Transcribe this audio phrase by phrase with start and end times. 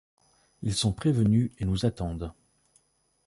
[0.63, 2.33] Ils sont prévenus et nous attendent.